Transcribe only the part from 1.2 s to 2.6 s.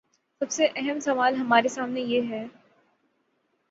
ہمارے سامنے یہ ہے۔